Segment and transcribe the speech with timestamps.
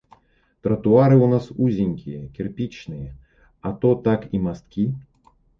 [0.67, 3.13] Тротуары у нас узенькие, кирпичные,
[3.61, 4.91] а то так и мостки.